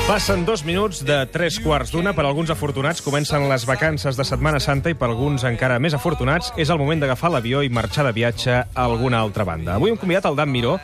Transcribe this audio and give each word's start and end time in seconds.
Passen 0.07 0.43
dos 0.43 0.65
minuts 0.65 1.05
de 1.07 1.25
tres 1.31 1.59
quarts 1.63 1.93
d'una. 1.93 2.11
Per 2.11 2.25
alguns 2.25 2.49
afortunats 2.51 2.99
comencen 3.05 3.45
les 3.47 3.63
vacances 3.69 4.17
de 4.19 4.25
Setmana 4.27 4.59
Santa 4.59 4.91
i 4.91 4.97
per 4.97 5.07
alguns 5.07 5.45
encara 5.47 5.77
més 5.79 5.95
afortunats 5.95 6.51
és 6.59 6.67
el 6.73 6.81
moment 6.81 6.99
d'agafar 6.99 7.31
l'avió 7.31 7.61
i 7.63 7.71
marxar 7.71 8.03
de 8.09 8.11
viatge 8.17 8.57
a 8.57 8.65
alguna 8.83 9.21
altra 9.23 9.45
banda. 9.47 9.77
Avui 9.77 9.93
hem 9.93 9.99
convidat 10.01 10.27
el 10.27 10.35
Dan 10.35 10.51
Miró, 10.51 10.75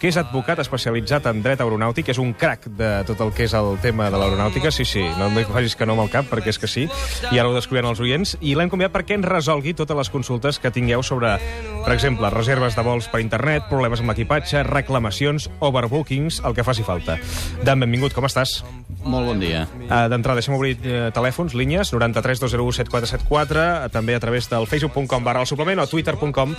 que 0.00 0.10
és 0.10 0.18
advocat 0.20 0.60
especialitzat 0.62 1.26
en 1.30 1.42
dret 1.44 1.60
aeronàutic, 1.62 2.10
és 2.12 2.20
un 2.22 2.32
crac 2.38 2.66
de 2.78 2.90
tot 3.08 3.20
el 3.24 3.32
que 3.36 3.46
és 3.46 3.54
el 3.56 3.78
tema 3.82 4.10
de 4.12 4.20
l'aeronàutica. 4.20 4.72
Sí, 4.74 4.86
sí, 4.88 5.04
no 5.18 5.30
em 5.30 5.40
facis 5.50 5.76
que 5.76 5.86
no 5.86 5.96
amb 5.96 6.06
el 6.06 6.12
cap, 6.12 6.28
perquè 6.30 6.52
és 6.52 6.60
que 6.60 6.70
sí, 6.70 6.86
i 7.30 7.38
ara 7.38 7.48
ho 7.48 7.54
descobriran 7.56 7.92
els 7.92 8.02
oients. 8.04 8.36
I 8.40 8.56
l'hem 8.58 8.72
convidat 8.72 8.94
perquè 8.94 9.18
ens 9.18 9.28
resolgui 9.28 9.74
totes 9.76 9.98
les 9.98 10.10
consultes 10.12 10.60
que 10.60 10.72
tingueu 10.74 11.04
sobre, 11.06 11.36
per 11.84 11.94
exemple, 11.94 12.30
reserves 12.34 12.76
de 12.76 12.86
vols 12.86 13.08
per 13.12 13.22
internet, 13.24 13.68
problemes 13.70 14.02
amb 14.02 14.12
l'equipatge, 14.12 14.64
reclamacions, 14.68 15.50
overbookings, 15.60 16.42
el 16.44 16.56
que 16.56 16.66
faci 16.66 16.86
falta. 16.86 17.18
Dan, 17.64 17.82
benvingut, 17.84 18.16
com 18.16 18.26
estàs? 18.28 18.62
Molt 19.04 19.28
bon 19.28 19.40
dia. 19.40 19.66
Uh, 19.84 20.06
D'entrada, 20.08 20.38
deixem 20.40 20.54
obrir 20.56 20.78
uh, 20.80 21.10
telèfons, 21.14 21.52
línies, 21.58 21.92
93 21.92 22.40
201 22.40 22.78
7474, 22.80 23.64
uh, 23.84 23.90
també 23.92 24.16
a 24.16 24.20
través 24.22 24.48
del 24.48 24.64
facebook.com 24.68 25.26
barra 25.26 25.44
el 25.44 25.48
suplement 25.50 25.82
o 25.82 25.86
twitter.com 25.86 26.54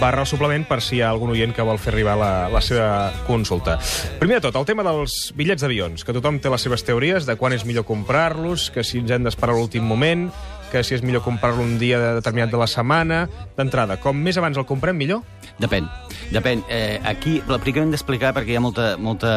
barra 0.00 0.24
el 0.24 0.28
suplement 0.30 0.64
per 0.68 0.80
si 0.80 0.96
hi 0.96 1.02
ha 1.04 1.10
algun 1.12 1.34
oient 1.34 1.52
que 1.56 1.66
vol 1.66 1.80
fer 1.80 1.92
arribar 1.92 2.16
la, 2.16 2.32
la 2.52 2.62
seva 2.64 2.79
consulta. 3.26 3.78
Primer 4.20 4.38
de 4.38 4.46
tot, 4.48 4.56
el 4.60 4.68
tema 4.68 4.84
dels 4.86 5.30
bitllets 5.36 5.64
d'avions, 5.64 6.04
que 6.04 6.14
tothom 6.16 6.40
té 6.40 6.52
les 6.52 6.62
seves 6.66 6.84
teories 6.86 7.26
de 7.28 7.36
quan 7.40 7.56
és 7.56 7.66
millor 7.68 7.86
comprar-los, 7.88 8.70
que 8.74 8.84
si 8.86 9.02
ens 9.02 9.12
hem 9.14 9.26
d'esperar 9.26 9.56
a 9.56 9.60
l'últim 9.60 9.86
moment, 9.86 10.28
que 10.70 10.84
si 10.86 10.94
és 10.94 11.02
millor 11.02 11.24
comprar-lo 11.26 11.64
un 11.66 11.76
dia 11.80 11.98
determinat 12.20 12.52
de 12.52 12.60
la 12.60 12.68
setmana... 12.70 13.24
D'entrada, 13.58 13.98
com 14.00 14.16
més 14.16 14.38
abans 14.40 14.56
el 14.56 14.64
comprem, 14.64 14.96
millor? 14.96 15.24
Depèn. 15.60 15.88
Depèn. 16.32 16.62
Eh, 16.72 17.00
aquí, 17.04 17.40
primer 17.64 17.82
hem 17.84 17.90
d'explicar, 17.92 18.30
perquè 18.36 18.54
hi 18.54 18.56
ha 18.56 18.62
molta, 18.64 18.94
molta 18.96 19.32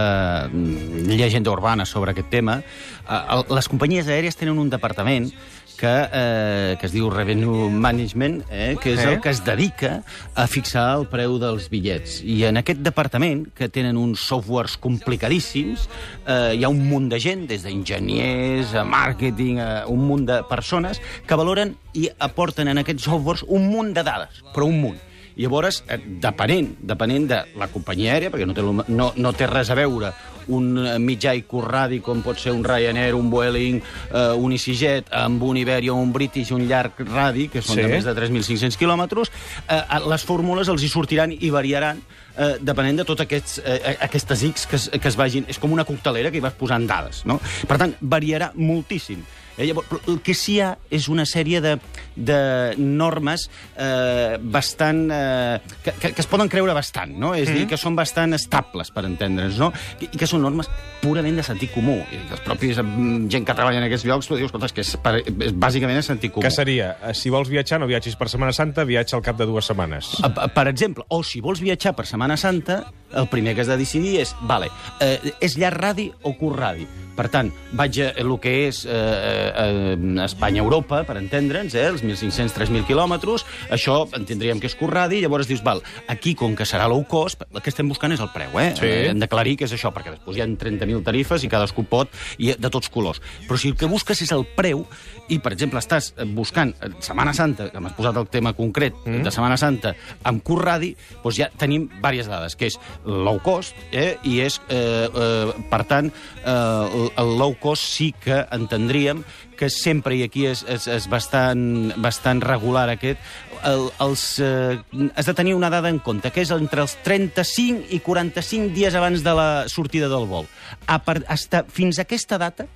mm, 0.48 1.10
llegenda 1.10 1.52
urbana 1.52 1.88
sobre 1.90 2.14
aquest 2.14 2.30
tema. 2.32 2.62
Eh, 3.04 3.42
les 3.50 3.68
companyies 3.68 4.08
aèries 4.08 4.38
tenen 4.40 4.62
un 4.62 4.72
departament 4.72 5.32
que, 5.78 6.10
eh, 6.12 6.78
que 6.80 6.86
es 6.88 6.94
diu 6.94 7.10
Revenue 7.10 7.70
Management, 7.70 8.44
eh, 8.50 8.76
que 8.82 8.94
és 8.94 9.00
Eh? 9.00 9.14
el 9.14 9.22
que 9.22 9.30
es 9.30 9.44
dedica 9.44 10.04
a 10.36 10.48
fixar 10.48 10.98
el 11.00 11.08
preu 11.08 11.38
dels 11.40 11.70
bitllets. 11.70 12.22
I 12.24 12.46
en 12.46 12.58
aquest 12.58 12.80
departament, 12.80 13.48
que 13.54 13.70
tenen 13.70 13.98
uns 13.98 14.20
softwares 14.20 14.78
complicadíssims, 14.78 15.90
eh, 16.28 16.56
hi 16.58 16.64
ha 16.64 16.70
un 16.70 16.88
munt 16.88 17.10
de 17.10 17.20
gent, 17.20 17.48
des 17.48 17.64
d'enginyers, 17.64 18.74
a 18.76 18.84
màrqueting, 18.84 19.60
a 19.60 19.86
un 19.88 20.08
munt 20.08 20.26
de 20.26 20.44
persones, 20.50 21.02
que 21.26 21.36
valoren 21.36 21.76
i 21.94 22.10
aporten 22.20 22.68
en 22.68 22.78
aquests 22.78 23.04
softwares 23.04 23.44
un 23.48 23.70
munt 23.70 23.94
de 23.94 24.04
dades, 24.04 24.44
però 24.54 24.66
un 24.66 24.80
munt. 24.82 25.00
I 25.36 25.44
llavors, 25.46 25.84
eh, 25.88 25.98
depenent, 26.22 26.76
depenent 26.80 27.28
de 27.28 27.40
la 27.58 27.68
companyia 27.68 28.14
aèria, 28.14 28.30
perquè 28.32 28.46
no 28.46 28.54
té, 28.54 28.62
no, 28.94 29.12
no 29.16 29.34
té 29.34 29.48
res 29.50 29.70
a 29.74 29.76
veure 29.76 30.14
un 30.54 30.78
eh, 30.78 30.98
mitjà 31.00 31.34
i 31.36 31.44
curradi 31.48 32.02
com 32.04 32.22
pot 32.24 32.40
ser 32.40 32.52
un 32.52 32.64
Ryanair, 32.68 33.16
un 33.16 33.30
Vueling, 33.32 33.80
eh, 34.12 34.24
un 34.36 34.52
EasyJet, 34.52 35.12
amb 35.16 35.44
un 35.44 35.58
Iberia, 35.58 35.94
un 35.94 36.12
British, 36.14 36.52
un 36.52 36.66
llarg 36.68 37.00
radi, 37.08 37.48
que 37.50 37.62
són 37.62 37.78
Sí. 37.78 37.82
de 37.82 37.88
més 37.88 38.04
de 38.04 38.14
3.500 38.14 38.78
quilòmetres, 38.78 39.32
eh, 39.68 39.78
eh, 39.80 40.02
les 40.10 40.24
fórmules 40.24 40.68
els 40.68 40.84
hi 40.84 40.90
sortiran 40.90 41.32
i 41.32 41.50
variaran 41.50 42.02
eh, 42.38 42.58
depenent 42.60 42.98
de 42.98 43.06
totes 43.06 43.26
aquests, 43.26 43.62
eh, 43.64 43.96
aquestes 44.02 44.44
X 44.44 44.68
que 44.68 44.76
es, 44.76 44.90
que 44.90 45.08
es 45.08 45.16
vagin... 45.16 45.46
És 45.48 45.60
com 45.60 45.72
una 45.72 45.86
coctelera 45.86 46.32
que 46.32 46.38
hi 46.38 46.44
vas 46.44 46.54
posant 46.60 46.86
dades, 46.88 47.24
no? 47.26 47.40
Per 47.68 47.78
tant, 47.78 47.96
variarà 48.02 48.52
moltíssim. 48.56 49.24
Eh, 49.58 49.68
llavors, 49.68 49.88
el 50.08 50.20
que 50.26 50.34
sí 50.38 50.58
hi 50.58 50.62
ha 50.66 50.72
és 50.94 51.08
una 51.12 51.26
sèrie 51.30 51.62
de, 51.62 51.76
de 52.16 52.40
normes 52.78 53.48
eh, 53.78 54.38
bastant... 54.42 55.06
Eh, 55.14 55.60
que, 55.84 55.94
que, 56.00 56.14
que 56.14 56.24
es 56.24 56.30
poden 56.30 56.50
creure 56.50 56.74
bastant, 56.74 57.14
no? 57.20 57.34
És 57.38 57.50
mm. 57.50 57.60
dir, 57.60 57.68
que 57.70 57.80
són 57.80 57.98
bastant 57.98 58.34
estables, 58.38 58.90
per 58.94 59.06
entendre'ns, 59.10 59.60
no? 59.62 59.72
I, 60.00 60.10
I 60.10 60.20
que 60.20 60.30
són 60.30 60.44
normes 60.46 60.70
purament 61.04 61.38
de 61.38 61.46
sentit 61.46 61.74
comú. 61.74 62.00
I 62.14 62.22
els 62.24 62.44
propis 62.46 62.80
mm, 62.82 63.28
gent 63.34 63.46
que 63.48 63.58
treballa 63.58 63.82
en 63.82 63.88
aquests 63.90 64.08
llocs 64.10 64.30
tu 64.30 64.40
dius, 64.40 64.50
escolta, 64.50 64.72
és 64.72 64.76
que 64.76 64.86
és, 64.86 64.96
per, 65.04 65.16
és 65.22 65.54
bàsicament 65.54 66.00
de 66.00 66.06
sentit 66.06 66.34
comú. 66.34 66.46
Que 66.48 66.54
seria, 66.54 66.94
eh, 67.02 67.14
si 67.18 67.34
vols 67.34 67.52
viatjar, 67.52 67.82
no 67.82 67.90
viatgis 67.90 68.18
per 68.20 68.30
Setmana 68.34 68.56
Santa, 68.56 68.88
viatja 68.90 69.20
al 69.20 69.26
cap 69.26 69.38
de 69.40 69.48
dues 69.50 69.70
setmanes. 69.70 70.16
Per 70.56 70.68
exemple, 70.72 71.06
o 71.14 71.22
si 71.28 71.44
vols 71.46 71.62
viatjar 71.64 71.94
per 71.98 72.08
Setmana 72.10 72.38
Santa, 72.42 72.82
el 73.16 73.30
primer 73.32 73.56
que 73.56 73.62
has 73.62 73.72
de 73.72 73.78
decidir 73.78 74.20
és, 74.24 74.36
vale, 74.42 74.70
eh, 75.00 75.34
és 75.42 75.58
llarg 75.58 75.82
radi 75.82 76.12
o 76.24 76.36
curt 76.38 76.60
radi? 76.60 76.88
Per 77.14 77.28
tant, 77.30 77.52
vaig 77.78 78.00
a 78.02 78.08
el 78.18 78.32
que 78.42 78.52
és 78.68 78.80
eh, 78.90 78.94
eh, 78.94 80.24
Espanya-Europa, 80.24 81.04
per 81.06 81.20
entendre'ns, 81.20 81.76
eh, 81.78 81.86
els 81.92 82.02
1.500-3.000 82.02 82.88
quilòmetres, 82.90 83.46
això 83.74 84.00
entendríem 84.18 84.62
que 84.62 84.70
és 84.72 84.76
curt 84.80 84.96
radi, 84.98 85.22
llavors 85.22 85.50
dius, 85.50 85.62
val, 85.66 85.84
aquí, 86.10 86.34
com 86.38 86.56
que 86.58 86.66
serà 86.66 86.88
low 86.90 87.04
cost, 87.10 87.46
el 87.52 87.62
que 87.62 87.70
estem 87.70 87.90
buscant 87.90 88.16
és 88.16 88.24
el 88.24 88.32
preu, 88.34 88.58
eh? 88.58 88.72
Sí. 88.80 88.90
Hem 89.12 89.22
d'aclarir 89.22 89.60
que 89.60 89.68
és 89.70 89.76
això, 89.78 89.94
perquè 89.94 90.16
després 90.16 90.40
hi 90.40 90.46
ha 90.46 90.50
30.000 90.50 91.04
tarifes 91.06 91.46
i 91.46 91.52
cadascú 91.54 91.86
pot, 91.90 92.10
i 92.42 92.56
de 92.58 92.74
tots 92.74 92.90
colors. 92.94 93.22
Però 93.46 93.62
si 93.62 93.70
el 93.70 93.78
que 93.78 93.90
busques 93.92 94.26
és 94.26 94.34
el 94.34 94.48
preu, 94.58 94.88
i, 95.30 95.38
per 95.38 95.54
exemple, 95.54 95.84
estàs 95.84 96.12
eh, 96.18 96.26
buscant 96.26 96.74
eh, 96.82 96.90
Setmana 97.04 97.36
Santa, 97.38 97.70
que 97.70 97.84
m'has 97.84 97.94
posat 97.98 98.18
el 98.18 98.30
tema 98.34 98.56
concret 98.58 98.98
mm. 99.06 99.22
de 99.28 99.36
Setmana 99.36 99.60
Santa, 99.62 99.94
amb 100.26 100.42
curt 100.46 100.66
radi, 100.66 100.96
doncs 101.22 101.38
ja 101.38 101.52
tenim 101.62 101.86
diverses 101.94 102.32
dades, 102.32 102.58
que 102.58 102.74
és 102.74 102.80
low 103.06 103.40
cost, 103.44 103.76
eh, 103.92 104.18
i 104.24 104.40
és, 104.42 104.60
eh, 104.70 105.08
eh, 105.14 105.54
per 105.70 105.84
tant, 105.86 106.12
eh, 106.44 107.10
el- 107.18 107.38
low 107.38 107.56
cost 107.60 107.84
sí 107.84 108.14
que 108.14 108.46
entendríem 108.52 109.24
que 109.58 109.70
sempre, 109.70 110.16
i 110.16 110.24
aquí 110.24 110.46
és, 110.48 110.64
és, 110.68 110.88
és 110.88 111.08
bastant, 111.10 111.94
bastant 112.02 112.42
regular 112.42 112.90
aquest, 112.90 113.20
el, 113.64 113.90
els, 114.04 114.40
eh, 114.40 114.80
has 115.16 115.26
de 115.26 115.34
tenir 115.34 115.56
una 115.56 115.70
dada 115.70 115.90
en 115.90 116.00
compte, 116.00 116.32
que 116.32 116.42
és 116.42 116.52
entre 116.52 116.82
els 116.82 116.96
35 117.04 117.86
i 117.92 118.00
45 118.04 118.74
dies 118.76 118.96
abans 118.96 119.24
de 119.24 119.34
la 119.34 119.50
sortida 119.70 120.10
del 120.12 120.28
vol. 120.28 120.48
A 120.88 121.00
part, 121.04 121.24
hasta, 121.28 121.64
fins 121.70 122.00
a 122.00 122.04
aquesta 122.08 122.38
data, 122.38 122.68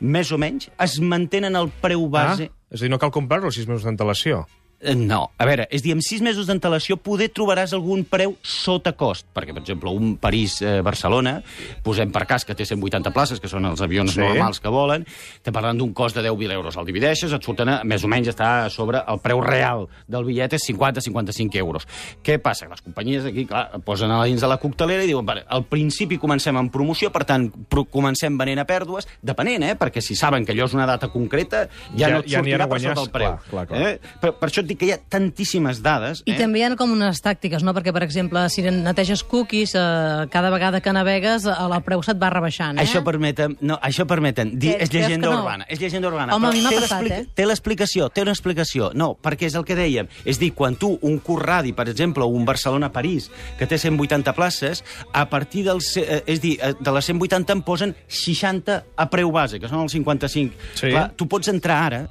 més 0.00 0.32
o 0.32 0.38
menys, 0.38 0.70
es 0.82 0.98
mantenen 1.00 1.56
el 1.56 1.70
preu 1.80 2.08
base... 2.10 2.50
Ah, 2.50 2.60
és 2.74 2.82
a 2.82 2.84
dir, 2.84 2.90
no 2.90 2.98
cal 2.98 3.12
comprar-lo 3.14 3.52
sis 3.54 3.68
mesos 3.70 3.84
d'antelació. 3.86 4.44
Eh, 4.84 4.94
No, 4.94 5.30
a 5.38 5.44
veure, 5.46 5.66
és 5.70 5.80
a 5.80 5.84
dir, 5.84 5.92
amb 5.96 6.02
sis 6.04 6.20
mesos 6.22 6.46
d'antelació 6.46 6.96
poder 7.00 7.30
trobaràs 7.32 7.72
algun 7.72 8.04
preu 8.04 8.36
sota 8.42 8.92
cost, 8.92 9.26
perquè, 9.34 9.54
per 9.54 9.62
exemple, 9.62 9.90
un 9.90 10.16
París-Barcelona, 10.18 11.38
posem 11.82 12.10
per 12.12 12.26
cas 12.28 12.44
que 12.44 12.54
té 12.54 12.66
180 12.66 13.10
places, 13.14 13.40
que 13.40 13.48
són 13.48 13.64
els 13.66 13.80
avions 13.80 14.12
Sí. 14.12 14.20
normals 14.20 14.60
que 14.60 14.68
volen, 14.68 15.06
estem 15.36 15.52
parlant 15.54 15.78
d'un 15.78 15.92
cost 15.94 16.14
de 16.16 16.22
10.000 16.22 16.50
euros. 16.52 16.76
El 16.76 16.84
divideixes, 16.84 17.32
et 17.32 17.42
surten 17.42 17.68
a, 17.68 17.80
més 17.84 18.04
o 18.04 18.08
menys 18.08 18.28
està 18.28 18.68
sobre, 18.70 19.02
el 19.08 19.18
preu 19.20 19.40
real 19.40 19.88
del 20.06 20.24
bitllet 20.24 20.52
és 20.54 20.62
50-55 20.68 21.56
euros. 21.58 21.86
Què 22.22 22.38
passa? 22.40 22.68
Les 22.68 22.80
companyies 22.82 23.24
aquí, 23.24 23.46
clar, 23.46 23.80
posen 23.84 24.10
a 24.10 24.22
dins 24.24 24.40
de 24.40 24.48
la 24.48 24.58
coctelera 24.58 25.02
i 25.04 25.06
diuen, 25.06 25.24
vale, 25.26 25.44
al 25.48 25.64
principi 25.64 26.18
comencem 26.18 26.56
amb 26.56 26.70
promoció, 26.72 27.10
per 27.10 27.24
tant, 27.24 27.50
pro 27.68 27.84
comencem 27.84 28.36
venent 28.38 28.58
a 28.60 28.66
pèrdues, 28.66 29.06
depenent, 29.22 29.62
eh? 29.62 29.74
perquè 29.76 30.00
si 30.02 30.14
saben 30.14 30.44
que 30.44 30.52
allò 30.52 30.66
és 30.66 30.74
una 30.74 30.86
data 30.86 31.08
concreta, 31.08 31.68
ja, 31.96 32.08
Ja- 32.08 32.10
no 32.10 32.18
et 32.20 32.26
ja 32.28 32.38
sortirà 32.40 32.58
per 32.68 32.68
guanyar, 32.68 32.94
sota 32.96 33.02
el 33.06 33.10
preu. 33.10 33.38
clar, 33.50 33.50
clar, 33.50 33.66
clar. 33.66 33.82
Eh? 33.94 34.00
Per, 34.20 34.32
per 34.34 34.48
això 34.50 34.60
et 34.60 34.66
dic 34.66 34.73
que 34.78 34.88
hi 34.88 34.92
ha 34.94 34.98
tantíssimes 34.98 35.80
dades. 35.84 36.22
I 36.26 36.34
eh? 36.34 36.38
també 36.38 36.60
hi 36.60 36.64
ha 36.66 36.72
com 36.78 36.92
unes 36.94 37.20
tàctiques, 37.24 37.64
no? 37.66 37.74
Perquè, 37.76 37.92
per 37.94 38.04
exemple, 38.06 38.42
si 38.52 38.64
neteges 38.64 39.24
cookies, 39.28 39.74
eh, 39.78 40.26
cada 40.32 40.50
vegada 40.54 40.80
que 40.84 40.92
navegues, 40.94 41.46
eh, 41.46 41.54
el 41.64 41.76
preu 41.86 42.02
se't 42.06 42.20
va 42.20 42.30
rebaixant, 42.34 42.78
eh? 42.78 42.84
Això 42.84 43.04
permeten, 43.06 43.56
no, 43.62 43.78
això 43.82 44.06
permeten 44.10 44.54
dir, 44.58 44.74
Què, 44.74 44.88
és 44.88 44.92
llegenda 44.94 45.28
que 45.28 45.34
no? 45.34 45.42
urbana, 45.42 45.68
és 45.68 45.80
llegenda 45.80 46.10
urbana. 46.10 46.36
Home, 46.36 46.48
però 46.48 46.52
a 46.52 46.56
mi 46.56 46.64
m'ha 46.64 46.74
té 46.74 46.80
passat, 46.84 47.10
eh? 47.10 47.20
Té 47.34 47.46
l'explicació, 47.46 48.08
té 48.14 48.24
una 48.24 48.34
explicació. 48.34 48.90
No, 48.94 49.12
perquè 49.20 49.48
és 49.50 49.58
el 49.58 49.66
que 49.68 49.76
dèiem. 49.78 50.10
És 50.24 50.40
dir, 50.42 50.52
quan 50.56 50.78
tu, 50.80 50.94
un 51.02 51.18
curt 51.24 51.44
radi, 51.44 51.74
per 51.76 51.88
exemple, 51.92 52.24
un 52.24 52.44
Barcelona-París, 52.48 53.30
que 53.58 53.68
té 53.70 53.78
180 53.78 54.34
places, 54.36 54.84
a 55.12 55.28
partir 55.30 55.64
dels... 55.68 55.94
Eh, 56.00 56.22
és 56.26 56.42
dir, 56.42 56.56
eh, 56.62 56.74
de 56.80 56.96
les 56.96 57.12
180 57.12 57.54
en 57.54 57.62
posen 57.66 57.94
60 58.08 58.82
a 58.96 59.08
preu 59.10 59.32
base, 59.34 59.60
que 59.60 59.70
són 59.70 59.84
els 59.84 59.94
55. 59.96 60.54
Sí. 60.74 60.90
Clar, 60.90 61.08
tu 61.16 61.28
pots 61.30 61.50
entrar 61.52 61.80
ara 61.86 62.04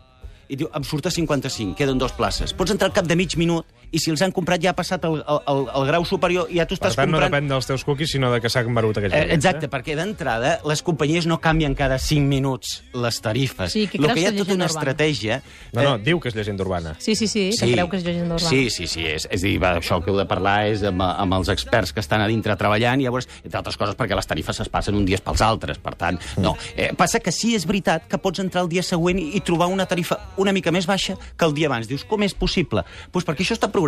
i 0.53 0.59
diu, 0.59 0.69
em 0.77 0.85
surt 0.85 1.09
a 1.09 1.13
55, 1.13 1.73
queden 1.79 2.01
dos 2.01 2.13
places. 2.17 2.53
Pots 2.53 2.73
entrar 2.75 2.91
al 2.91 2.95
cap 2.95 3.09
de 3.09 3.17
mig 3.17 3.37
minut 3.39 3.65
i 3.93 4.01
si 4.01 4.11
els 4.13 4.23
han 4.25 4.33
comprat 4.33 4.61
ja 4.63 4.73
ha 4.73 4.77
passat 4.77 5.05
el, 5.05 5.19
el, 5.21 5.63
el, 5.69 5.85
grau 5.89 6.05
superior 6.09 6.49
i 6.49 6.57
ja 6.57 6.65
tu 6.65 6.73
Per 6.75 6.89
estàs 6.89 6.97
tant, 6.97 7.11
no 7.11 7.19
comprant... 7.19 7.31
depèn 7.31 7.51
dels 7.51 7.69
teus 7.69 7.85
cookies, 7.85 8.11
sinó 8.15 8.31
de 8.33 8.41
que 8.41 8.49
s'ha 8.49 8.65
embarut 8.65 8.97
aquells 8.97 9.13
Eh, 9.13 9.21
bitllets, 9.21 9.37
exacte, 9.37 9.69
perquè 9.69 9.95
d'entrada 9.99 10.55
les 10.67 10.81
companyies 10.85 11.27
no 11.29 11.37
canvien 11.43 11.75
cada 11.77 11.99
5 12.01 12.25
minuts 12.27 12.79
les 12.97 13.19
tarifes. 13.21 13.71
Sí, 13.73 13.85
que 13.87 14.01
que 14.01 14.19
hi 14.19 14.25
ha 14.25 14.33
tota 14.33 14.55
una 14.55 14.65
urbana. 14.65 14.71
estratègia... 14.71 15.39
No, 15.73 15.83
no, 15.85 15.93
diu 16.01 16.19
que 16.21 16.29
és 16.31 16.37
llegenda 16.37 16.65
urbana. 16.65 16.95
Sí, 16.99 17.15
sí, 17.15 17.27
sí, 17.27 17.45
que 17.57 17.71
creu 17.71 17.89
que 17.89 17.97
és 18.01 18.05
llegenda 18.05 18.37
urbana. 18.37 18.49
Sí, 18.49 18.69
sí, 18.73 18.87
sí. 18.89 19.05
És, 19.09 19.27
és 19.31 19.45
dir, 19.45 19.55
va, 19.61 19.75
això 19.79 19.99
que 20.03 20.11
heu 20.11 20.17
de 20.17 20.25
parlar 20.29 20.55
és 20.71 20.83
amb, 20.89 21.01
amb 21.05 21.37
els 21.39 21.49
experts 21.53 21.93
que 21.93 22.01
estan 22.03 22.21
a 22.21 22.27
dintre 22.29 22.57
treballant, 22.59 23.01
i 23.01 23.07
llavors, 23.07 23.29
entre 23.43 23.61
altres 23.61 23.77
coses, 23.77 23.97
perquè 23.99 24.17
les 24.17 24.29
tarifes 24.29 24.59
es 24.65 24.69
passen 24.73 24.97
un 24.97 25.05
dia 25.05 25.21
pels 25.23 25.41
altres. 25.45 25.79
Per 25.83 25.95
tant, 25.99 26.19
no. 26.41 26.55
Eh, 26.75 26.91
passa 26.97 27.21
que 27.23 27.33
sí, 27.33 27.53
és 27.57 27.67
veritat 27.69 28.09
que 28.09 28.17
pots 28.21 28.41
entrar 28.43 28.65
el 28.65 28.71
dia 28.73 28.83
següent 28.85 29.21
i, 29.21 29.29
i 29.37 29.43
trobar 29.45 29.69
una 29.71 29.85
tarifa 29.89 30.19
una 30.37 30.53
mica 30.55 30.71
més 30.73 30.87
baixa 30.89 31.17
que 31.37 31.45
el 31.45 31.53
dia 31.53 31.69
abans. 31.69 31.87
Dius, 31.89 32.05
com 32.09 32.23
és 32.25 32.33
possible? 32.37 32.83
Doncs 32.83 33.11
pues 33.13 33.27
perquè 33.27 33.45
això 33.45 33.57
està 33.57 33.69
programat. 33.69 33.82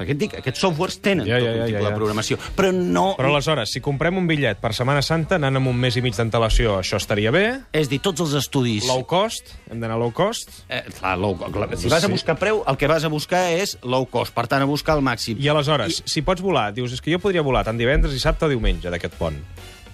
Perquè 0.00 0.14
et 0.14 0.20
dic, 0.20 0.34
aquests 0.40 0.62
softwares 0.64 0.96
tenen 1.04 1.28
Ja, 1.28 1.36
tot 1.36 1.44
ja, 1.44 1.52
un 1.52 1.58
ja, 1.58 1.66
tipus 1.68 1.74
ja, 1.74 1.82
ja. 1.82 1.90
de 1.90 1.98
programació, 1.98 2.38
però 2.56 2.70
no... 2.72 3.04
Però 3.18 3.30
aleshores, 3.34 3.74
si 3.74 3.82
comprem 3.84 4.16
un 4.16 4.28
bitllet 4.30 4.60
per 4.62 4.72
Setmana 4.76 5.02
Santa, 5.04 5.36
anant 5.36 5.60
amb 5.60 5.70
un 5.72 5.80
mes 5.80 5.98
i 5.98 6.02
mig 6.04 6.16
d'antelació, 6.16 6.78
això 6.80 7.00
estaria 7.00 7.32
bé. 7.34 7.44
És 7.76 7.90
dir, 7.92 8.00
tots 8.04 8.24
els 8.24 8.32
estudis... 8.40 8.86
Low 8.88 9.04
cost, 9.08 9.52
hem 9.68 9.82
d'anar 9.82 9.98
low 10.00 10.14
cost. 10.16 10.62
Eh, 10.68 10.82
clar, 10.96 11.16
low, 11.20 11.36
clar, 11.40 11.68
si 11.80 11.92
vas 11.92 12.06
a 12.06 12.12
buscar 12.12 12.38
preu, 12.40 12.62
el 12.70 12.80
que 12.80 12.88
vas 12.90 13.04
a 13.04 13.12
buscar 13.12 13.42
és 13.56 13.76
low 13.84 14.08
cost, 14.10 14.34
per 14.36 14.46
tant, 14.50 14.64
a 14.64 14.70
buscar 14.70 14.96
el 14.98 15.04
màxim. 15.04 15.40
I 15.40 15.52
aleshores, 15.52 16.02
si 16.08 16.24
pots 16.26 16.44
volar, 16.44 16.70
dius, 16.76 16.96
és 16.96 17.04
que 17.04 17.12
jo 17.12 17.20
podria 17.22 17.44
volar 17.44 17.66
tant 17.68 17.80
divendres, 17.80 18.16
dissabte 18.16 18.48
o 18.48 18.52
diumenge 18.52 18.92
d'aquest 18.92 19.20
pont. 19.20 19.36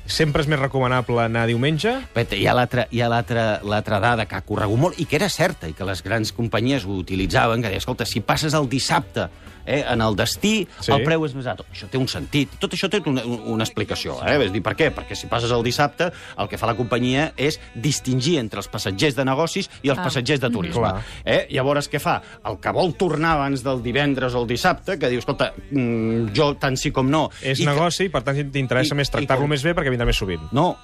Sempre 0.06 0.42
és 0.44 0.48
més 0.48 0.58
recomanable 0.60 1.18
anar 1.24 1.46
diumenge? 1.50 1.96
Hi 2.30 2.46
ha 2.46 3.08
l'altra 3.10 3.98
dada 4.00 4.26
que 4.26 4.36
ha 4.38 4.44
corregut 4.46 4.78
molt 4.78 5.00
i 5.02 5.06
que 5.06 5.16
era 5.18 5.28
certa 5.28 5.68
i 5.68 5.74
que 5.74 5.84
les 5.88 6.02
grans 6.06 6.32
companyies 6.32 6.86
ho 6.86 6.94
utilitzaven, 7.02 7.62
que 7.62 7.72
deia, 7.72 7.82
escolta, 7.82 8.06
si 8.06 8.20
passes 8.22 8.54
el 8.54 8.68
dissabte 8.70 9.26
eh, 9.66 9.82
en 9.90 10.00
el 10.00 10.14
destí, 10.14 10.68
Sí. 10.78 10.92
el 10.94 11.02
preu 11.02 11.24
és 11.26 11.32
més 11.34 11.46
alt. 11.50 11.64
Això 11.72 11.88
té 11.90 11.98
un 11.98 12.06
sentit. 12.06 12.52
Tot 12.62 12.70
això 12.76 12.86
té 12.88 13.00
una, 13.10 13.24
una 13.26 13.64
explicació. 13.64 14.14
Eh? 14.22 14.36
És 14.44 14.52
dir, 14.54 14.60
per 14.62 14.76
què? 14.78 14.92
Perquè 14.94 15.16
si 15.18 15.26
passes 15.26 15.50
el 15.50 15.64
dissabte, 15.66 16.12
el 16.38 16.46
que 16.48 16.56
fa 16.56 16.68
la 16.70 16.76
companyia 16.78 17.32
és 17.36 17.58
distingir 17.74 18.36
entre 18.38 18.60
els 18.62 18.68
passatgers 18.70 19.16
de 19.16 19.24
negocis 19.26 19.66
i 19.82 19.90
els 19.90 19.98
Ah. 19.98 20.04
passatgers 20.04 20.38
de 20.40 20.50
turisme. 20.54 20.78
Clar. 20.86 21.02
Eh? 21.24 21.48
Llavors, 21.50 21.90
què 21.90 21.98
fa? 21.98 22.20
El 22.46 22.60
que 22.62 22.70
vol 22.70 22.94
tornar 22.94 23.32
abans 23.40 23.64
del 23.66 23.82
divendres 23.82 24.34
o 24.38 24.42
el 24.42 24.46
dissabte, 24.46 25.00
que 25.00 25.08
diu, 25.10 25.18
escolta, 25.18 25.52
mm, 25.72 26.30
jo 26.32 26.54
tant 26.62 26.76
sí 26.78 26.92
com 26.92 27.10
no... 27.10 27.28
És 27.42 27.58
I 27.58 27.64
que- 27.66 27.72
negoci, 27.72 28.04
i 28.06 28.08
per 28.08 28.22
tant 28.22 28.38
t'interessa 28.52 28.94
més 28.94 29.10
tractar-lo 29.10 29.42
com- 29.48 29.50
més 29.50 29.64
bé 29.66 29.74
perquè 29.74 29.90
vindrà 29.96 30.06
més 30.12 30.20
sovint. 30.20 30.44
no, 30.52 30.76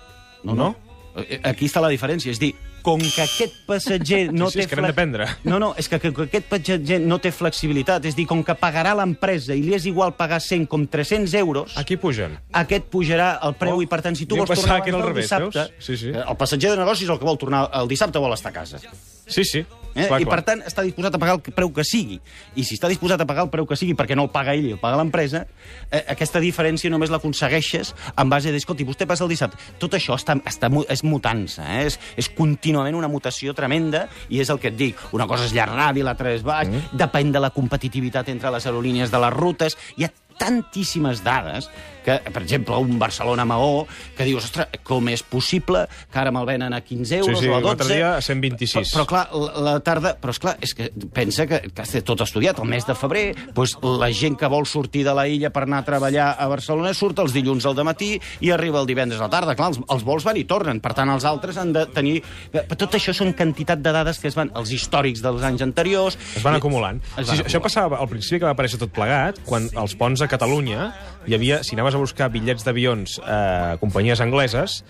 no, 0.42 0.54
No? 0.54 0.72
no. 0.72 0.74
Eh, 1.22 1.40
Aquí 1.44 1.66
està 1.68 1.80
la 1.84 1.90
diferència. 1.92 2.32
És 2.32 2.40
dir, 2.40 2.54
com 2.82 3.00
que 3.02 3.22
aquest 3.24 3.54
passatger 3.68 4.32
no 4.32 4.48
Sí, 4.50 4.58
sí, 4.58 4.58
té... 4.58 4.64
és 4.64 4.70
que 4.70 4.76
n'hem 4.78 4.88
d'aprendre. 4.90 5.28
No, 5.48 5.58
no, 5.62 5.72
és 5.78 5.88
que, 5.88 6.00
que, 6.02 6.12
que 6.16 6.26
aquest 6.28 6.48
passatger 6.50 7.00
no 7.02 7.18
té 7.22 7.32
flexibilitat. 7.34 8.04
És 8.10 8.16
dir, 8.18 8.26
com 8.30 8.42
que 8.46 8.56
pagarà 8.58 8.94
l'empresa 8.98 9.54
i 9.56 9.62
li 9.64 9.76
és 9.78 9.86
igual 9.90 10.14
pagar 10.18 10.40
100 10.42 10.66
com 10.70 10.86
300 10.86 11.34
euros, 11.40 11.76
Aquí 11.78 11.96
pugen. 11.96 12.38
aquest 12.52 12.90
pujarà 12.92 13.36
el 13.46 13.54
preu 13.60 13.78
Oh, 13.78 13.82
i, 13.82 13.86
per 13.88 14.02
tant, 14.04 14.18
si 14.18 14.26
tu 14.28 14.36
vols 14.36 14.50
tornar 14.52 14.80
al 14.82 14.90
del 14.90 15.02
revés, 15.02 15.24
dissabte... 15.24 15.58
veus? 15.58 15.72
Sí, 15.80 15.96
sí. 15.96 16.10
eh, 16.12 16.24
El 16.28 16.36
passatger 16.36 16.74
de 16.74 16.82
negocis 16.82 17.08
el 17.08 17.18
que 17.18 17.24
vol 17.24 17.38
tornar 17.40 17.68
el 17.80 17.88
dissabte 17.88 18.20
vol 18.20 18.34
estar 18.36 18.50
a 18.52 18.58
casa. 18.60 18.82
Sí, 19.26 19.44
sí. 19.46 19.62
Eh? 19.94 20.06
Clar, 20.08 20.20
I, 20.20 20.24
clar. 20.24 20.32
per 20.38 20.42
tant, 20.44 20.62
està 20.66 20.82
disposat 20.84 21.14
a 21.14 21.18
pagar 21.20 21.34
el 21.36 21.42
preu 21.54 21.68
que 21.72 21.84
sigui. 21.84 22.16
I 22.56 22.64
si 22.64 22.76
està 22.78 22.88
disposat 22.88 23.20
a 23.20 23.26
pagar 23.28 23.44
el 23.44 23.50
preu 23.52 23.66
que 23.68 23.76
sigui 23.76 23.92
perquè 23.96 24.16
no 24.16 24.24
el 24.24 24.30
paga 24.32 24.54
ell 24.56 24.70
i 24.70 24.72
el 24.74 24.80
paga 24.80 24.96
l'empresa, 25.00 25.42
eh, 25.90 26.00
aquesta 26.14 26.40
diferència 26.40 26.90
només 26.92 27.12
l'aconsegueixes 27.12 27.92
en 28.16 28.32
base 28.32 28.50
de, 28.52 28.56
escolti, 28.60 28.86
vostè 28.88 29.06
passa 29.08 29.24
el 29.26 29.30
dissabte. 29.32 29.60
Tot 29.82 29.92
això 29.98 30.16
està, 30.16 30.38
està, 30.48 30.70
és 30.92 31.04
mutant-se, 31.04 31.62
eh? 31.64 31.84
és, 31.90 31.98
és 32.16 32.28
contínuament 32.72 32.96
una 32.96 33.10
mutació 33.12 33.52
tremenda 33.52 34.06
i 34.32 34.40
és 34.40 34.50
el 34.50 34.58
que 34.58 34.70
et 34.72 34.76
dic. 34.78 34.96
Una 35.12 35.26
cosa 35.28 35.44
és 35.44 35.52
llarg 35.52 35.76
radi, 35.76 36.02
l'altra 36.02 36.32
és 36.32 36.42
baix, 36.42 36.68
mm. 36.68 36.96
depèn 36.96 37.32
de 37.32 37.40
la 37.42 37.52
competitivitat 37.52 38.28
entre 38.32 38.50
les 38.50 38.66
aerolínies 38.66 39.12
de 39.12 39.20
les 39.20 39.34
rutes. 39.34 39.76
Hi 39.98 40.06
ha 40.06 40.12
tantíssimes 40.40 41.22
dades 41.22 41.68
que, 42.04 42.18
per 42.32 42.42
exemple, 42.42 42.76
un 42.76 42.98
Barcelona-Maó, 42.98 43.86
que 44.16 44.24
dius, 44.28 44.44
ostres, 44.50 44.68
com 44.86 45.08
és 45.12 45.22
possible 45.22 45.84
que 46.12 46.18
ara 46.20 46.32
me'l 46.34 46.46
venen 46.48 46.74
a 46.74 46.80
15 46.82 47.18
euros 47.22 47.38
Sí, 47.38 47.46
sí, 47.46 47.50
o 47.50 47.56
a 47.56 47.60
12? 47.60 47.66
l'altre 47.68 47.94
dia 47.96 48.10
a 48.16 48.20
126. 48.22 48.92
Però, 48.92 49.04
però 49.04 49.06
clar, 49.08 49.24
la, 49.32 49.62
la 49.70 49.74
tarda... 49.84 50.14
Però, 50.20 50.34
esclar, 50.34 50.56
és 50.62 50.74
que 50.78 50.90
pensa 51.14 51.46
que, 51.46 51.60
que 51.72 51.86
té 51.88 52.02
tot 52.06 52.20
estudiat. 52.24 52.58
El 52.62 52.68
mes 52.70 52.86
de 52.86 52.94
febrer, 52.98 53.24
doncs, 53.54 53.76
la 54.00 54.10
gent 54.14 54.36
que 54.40 54.50
vol 54.52 54.66
sortir 54.66 55.04
de 55.06 55.14
la 55.16 55.26
illa 55.30 55.50
per 55.54 55.64
anar 55.66 55.82
a 55.82 55.86
treballar 55.86 56.32
a 56.38 56.48
Barcelona 56.50 56.92
surt 56.94 57.18
els 57.22 57.32
dilluns 57.34 57.66
al 57.66 57.78
matí 57.82 58.12
i 58.40 58.50
arriba 58.54 58.80
el 58.82 58.86
divendres 58.86 59.20
a 59.20 59.26
la 59.26 59.32
tarda. 59.32 59.54
Clar, 59.58 59.70
els, 59.72 59.80
els 59.90 60.04
vols 60.06 60.24
van 60.26 60.36
i 60.38 60.44
tornen. 60.48 60.80
Per 60.82 60.92
tant, 60.94 61.10
els 61.10 61.24
altres 61.28 61.56
han 61.58 61.72
de 61.74 61.86
tenir... 61.94 62.18
Però 62.52 62.76
tot 62.78 62.94
això 62.98 63.14
són 63.16 63.32
quantitat 63.36 63.80
de 63.82 63.92
dades 63.94 64.18
que 64.22 64.28
es 64.30 64.36
van... 64.38 64.50
Els 64.58 64.70
històrics 64.74 65.22
dels 65.24 65.42
anys 65.46 65.62
anteriors... 65.64 66.18
Es 66.36 66.42
van 66.44 66.58
acumulant. 66.58 67.00
Es 67.16 67.26
Sí, 67.26 67.36
van 67.36 67.46
això 67.46 67.58
acumulant. 67.58 67.62
passava 67.68 67.98
al 68.02 68.08
principi 68.10 68.40
que 68.42 68.46
va 68.48 68.52
aparèixer 68.56 68.78
tot 68.82 68.92
plegat, 68.94 69.40
quan 69.48 69.68
als 69.78 69.94
ponts 69.98 70.22
a 70.22 70.28
Catalunya 70.30 70.92
hi 71.26 71.36
havia, 71.36 71.60
si 71.62 71.76
anaves 71.76 71.91
a 71.94 72.00
buscar 72.02 72.30
bitllets 72.32 72.64
d'avions 72.66 73.18
a 73.24 73.76
companyies 73.80 74.22
angleses, 74.24 74.82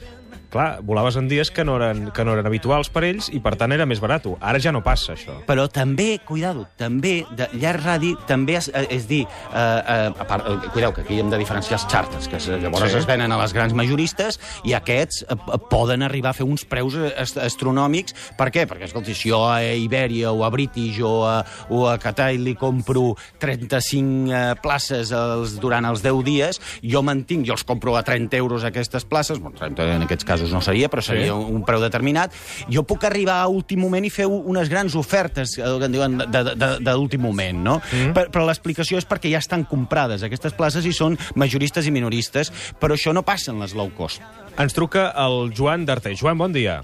clar, 0.52 0.80
volaves 0.84 1.16
en 1.16 1.28
dies 1.28 1.50
que 1.50 1.64
no, 1.64 1.76
eren, 1.80 2.10
que 2.14 2.24
no 2.24 2.34
eren 2.36 2.46
habituals 2.46 2.90
per 2.92 3.04
ells 3.08 3.30
i, 3.32 3.40
per 3.42 3.54
tant, 3.60 3.72
era 3.72 3.86
més 3.88 4.00
barat. 4.02 4.26
Ara 4.40 4.60
ja 4.62 4.72
no 4.74 4.82
passa, 4.84 5.16
això. 5.16 5.38
Però 5.48 5.66
també, 5.72 6.20
cuidado, 6.26 6.66
també, 6.78 7.22
de 7.36 7.48
llarg 7.58 7.82
radi, 7.82 8.12
també 8.28 8.58
és, 8.60 8.68
eh, 8.72 8.86
és 8.94 9.08
dir, 9.08 9.22
eh, 9.24 9.56
eh, 9.56 10.12
a 10.12 10.26
part, 10.28 10.46
eh, 10.46 10.70
cuideu, 10.72 10.92
que 10.94 11.02
aquí 11.02 11.18
hem 11.20 11.30
de 11.30 11.38
diferenciar 11.40 11.80
els 11.80 11.88
charters, 11.90 12.28
que 12.28 12.36
es, 12.36 12.48
llavors 12.48 12.92
Sí. 12.92 12.98
es 12.98 13.06
venen 13.06 13.32
a 13.32 13.38
les 13.40 13.52
grans 13.52 13.72
majoristes, 13.72 14.38
i 14.64 14.74
aquests 14.74 15.22
eh, 15.22 15.34
eh, 15.34 15.58
poden 15.70 16.02
arribar 16.02 16.30
a 16.30 16.32
fer 16.34 16.44
uns 16.46 16.64
preus 16.64 16.94
eh, 16.94 17.12
ast 17.18 17.38
astronòmics. 17.38 18.14
Per 18.38 18.50
què? 18.52 18.66
Perquè, 18.68 18.84
escolta, 18.84 19.14
si 19.14 19.30
jo 19.30 19.44
a 19.48 19.62
Iberia 19.62 20.32
o 20.32 20.44
a 20.44 20.50
British 20.50 21.00
o 21.02 21.24
a, 21.26 21.44
o 21.70 21.86
a 21.88 21.98
Qatar 21.98 22.32
li 22.38 22.54
compro 22.54 23.16
35 23.40 24.30
eh, 24.32 24.54
places 24.62 25.12
els, 25.12 25.56
durant 25.60 25.84
els 25.88 26.02
10 26.04 26.22
dies, 26.24 26.60
jo 26.82 27.02
mantinc, 27.02 27.46
jo 27.48 27.56
els 27.56 27.64
compro 27.64 27.96
a 27.96 28.02
30 28.02 28.36
euros 28.36 28.64
aquestes 28.64 29.04
places, 29.04 29.40
bueno, 29.40 29.56
30 29.58 29.96
en 29.96 30.06
aquests 30.22 30.28
casos 30.28 30.52
no 30.54 30.60
seria, 30.62 30.88
però 30.88 31.02
seria 31.02 31.26
Sí. 31.26 31.30
un, 31.30 31.56
un 31.56 31.64
preu 31.66 31.80
determinat, 31.82 32.32
jo 32.70 32.82
puc 32.86 33.04
arribar 33.04 33.40
a 33.42 33.48
últim 33.50 33.80
moment 33.82 34.04
i 34.06 34.10
fer 34.10 34.26
unes 34.26 34.68
grans 34.70 34.94
ofertes, 34.94 35.56
eh, 35.58 35.62
que 35.78 35.84
en 35.88 35.92
diuen, 35.92 36.18
de, 36.30 36.42
de, 36.54 36.68
de 36.80 36.94
l'últim 36.94 37.20
moment, 37.20 37.58
no? 37.62 37.80
Mm. 37.92 38.12
Per, 38.14 38.26
però 38.30 38.46
l'explicació 38.46 38.98
és 38.98 39.06
perquè 39.08 39.30
ja 39.32 39.38
estan 39.42 39.64
comprades 39.68 40.22
aquestes 40.22 40.52
places 40.54 40.86
i 40.86 40.92
són 40.92 41.18
majoristes 41.34 41.86
i 41.86 41.90
minoristes, 41.94 42.52
però 42.80 42.94
això 42.94 43.12
no 43.12 43.22
passa 43.26 43.50
en 43.52 43.60
les 43.60 43.74
low 43.74 43.90
cost. 43.96 44.22
Ens 44.58 44.74
truca 44.76 45.10
el 45.16 45.52
Joan 45.56 45.84
d'Artell. 45.86 46.16
Joan, 46.16 46.38
bon 46.38 46.52
dia. 46.52 46.82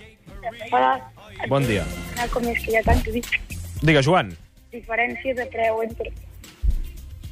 Hola, 0.73 0.97
Bon 1.49 1.63
dia. 1.67 1.85
ah, 2.19 2.27
com 2.33 2.43
és 2.51 2.59
que 2.65 2.73
hi 2.73 2.77
ha 2.77 2.83
tanta 2.83 3.11
dif- 3.15 3.31
Digues, 3.83 4.05
Joan. 4.05 4.33
diferència 4.73 5.35
de 5.37 5.47
preu 5.47 5.83
entre, 5.85 6.11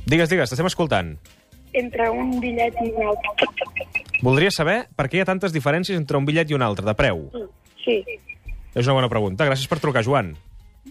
Digues, 0.06 0.28
digues, 0.30 0.48
t'estem 0.50 0.66
escoltant. 0.68 1.16
Entre 1.72 2.08
un 2.10 2.38
bitllet 2.40 2.74
i 2.82 2.90
un 2.92 3.06
altre? 3.10 3.48
Voldria 4.22 4.50
saber 4.50 4.86
per 4.96 5.08
què 5.08 5.18
hi 5.18 5.24
ha 5.24 5.28
tantes 5.28 5.52
diferències 5.52 5.98
entre 5.98 6.18
un 6.18 6.26
bitllet 6.28 6.50
i 6.50 6.56
un 6.56 6.62
altre, 6.62 6.86
de 6.86 6.94
preu. 6.98 7.26
Sí, 7.84 8.02
És 8.76 8.84
una 8.84 8.94
bona 8.98 9.08
pregunta. 9.08 9.46
Gràcies 9.48 9.68
per 9.70 9.78
trucar, 9.80 10.02
Joan. 10.04 10.34